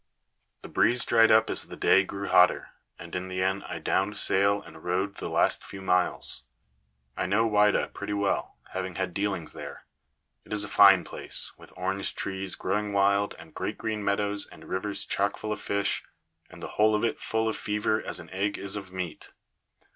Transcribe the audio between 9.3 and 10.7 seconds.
there. It is a